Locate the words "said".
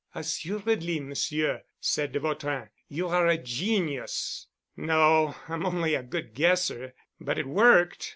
1.79-2.11